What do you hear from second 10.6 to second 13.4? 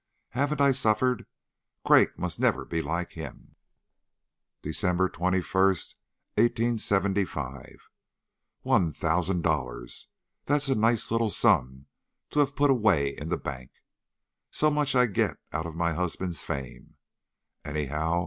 a nice little sum to have put away in the